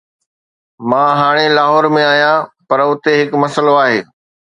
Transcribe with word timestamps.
مان 0.91 1.09
هاڻي 1.19 1.45
لاهور 1.57 1.87
۾ 1.97 2.01
آهيان، 2.13 2.47
پر 2.71 2.79
اتي 2.87 3.11
هڪ 3.19 3.31
مسئلو 3.43 3.73
آهي. 3.83 4.01